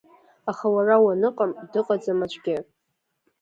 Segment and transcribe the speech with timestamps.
[0.49, 2.57] Аха уара уаныҟамДыҟаӡам аӡәгьы!